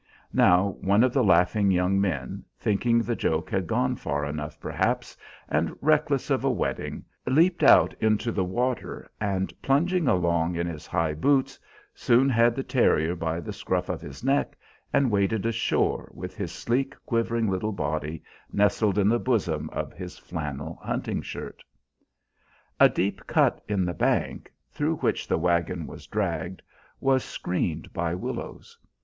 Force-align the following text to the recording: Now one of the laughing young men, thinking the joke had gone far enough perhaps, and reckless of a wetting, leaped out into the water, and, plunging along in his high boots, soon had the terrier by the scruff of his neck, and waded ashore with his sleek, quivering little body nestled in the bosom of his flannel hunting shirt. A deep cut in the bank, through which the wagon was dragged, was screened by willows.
Now 0.33 0.77
one 0.81 1.03
of 1.03 1.13
the 1.13 1.23
laughing 1.23 1.69
young 1.69 2.01
men, 2.01 2.43
thinking 2.57 3.03
the 3.03 3.15
joke 3.15 3.51
had 3.51 3.67
gone 3.67 3.95
far 3.95 4.25
enough 4.25 4.59
perhaps, 4.59 5.15
and 5.47 5.77
reckless 5.79 6.31
of 6.31 6.43
a 6.43 6.49
wetting, 6.49 7.05
leaped 7.27 7.61
out 7.61 7.93
into 8.01 8.31
the 8.31 8.43
water, 8.43 9.11
and, 9.21 9.53
plunging 9.61 10.07
along 10.07 10.55
in 10.55 10.65
his 10.65 10.87
high 10.87 11.13
boots, 11.13 11.59
soon 11.93 12.29
had 12.29 12.55
the 12.55 12.63
terrier 12.63 13.13
by 13.15 13.39
the 13.41 13.53
scruff 13.53 13.89
of 13.89 14.01
his 14.01 14.23
neck, 14.23 14.57
and 14.91 15.11
waded 15.11 15.45
ashore 15.45 16.09
with 16.15 16.35
his 16.35 16.51
sleek, 16.51 16.95
quivering 17.05 17.47
little 17.47 17.71
body 17.71 18.23
nestled 18.51 18.97
in 18.97 19.07
the 19.07 19.19
bosom 19.19 19.69
of 19.71 19.93
his 19.93 20.17
flannel 20.17 20.79
hunting 20.81 21.21
shirt. 21.21 21.61
A 22.79 22.89
deep 22.89 23.27
cut 23.27 23.63
in 23.69 23.85
the 23.85 23.93
bank, 23.93 24.51
through 24.71 24.95
which 24.95 25.27
the 25.27 25.37
wagon 25.37 25.85
was 25.85 26.07
dragged, 26.07 26.63
was 26.99 27.23
screened 27.23 27.93
by 27.93 28.15
willows. 28.15 28.75